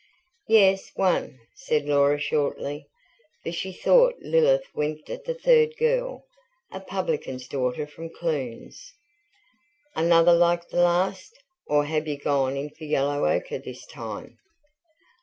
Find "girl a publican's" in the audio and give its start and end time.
5.77-7.47